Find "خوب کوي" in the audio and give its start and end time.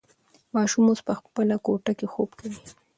2.13-2.59